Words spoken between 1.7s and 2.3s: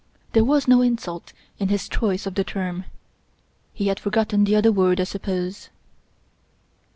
choice